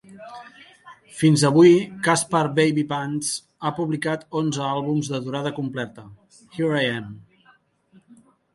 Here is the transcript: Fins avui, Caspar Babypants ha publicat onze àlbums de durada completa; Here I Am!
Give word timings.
Fins 1.17 1.43
avui, 1.49 1.73
Caspar 2.07 2.41
Babypants 2.61 3.29
ha 3.69 3.73
publicat 3.81 4.25
onze 4.43 4.65
àlbums 4.71 5.13
de 5.15 5.23
durada 5.29 5.55
completa; 5.61 6.09
Here 6.59 6.83
I 6.89 6.91
Am! 6.99 7.09